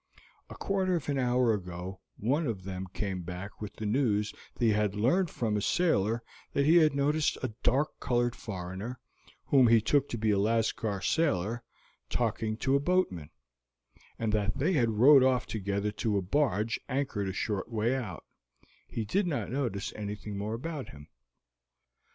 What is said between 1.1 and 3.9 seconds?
hour ago one of them came back with the